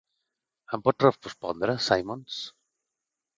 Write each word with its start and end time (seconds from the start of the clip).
Em 0.77 0.81
pots 0.87 1.05
respondre, 1.27 1.77
Simmons? 1.89 2.41